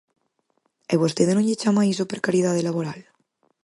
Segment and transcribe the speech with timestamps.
[0.93, 2.99] ¿E vostede non lle chama a iso precariedade laboral?